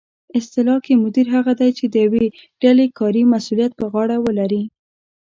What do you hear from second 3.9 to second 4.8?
غاړه ولري